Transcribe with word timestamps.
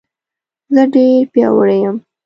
زه 0.73 0.83
ډېر 0.93 1.21
پیاوړی 1.33 1.77
یم 1.83 1.97